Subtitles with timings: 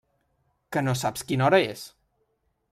[0.77, 1.85] Que no saps quina hora és?